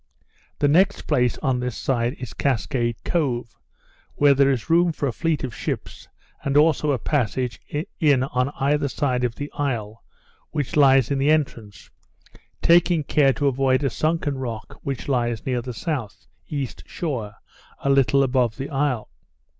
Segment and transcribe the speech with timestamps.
[0.57, 3.55] The next place, on this side, is Cascade Cove,
[4.15, 6.07] where there is room for a fleet of ships,
[6.43, 7.61] and also a passage
[7.99, 10.03] in on either side of the isle,
[10.49, 11.91] which lies in the entrance,
[12.63, 17.35] taking care to avoid a sunken rock which lies near the south east shore,
[17.83, 19.11] a little above the isle.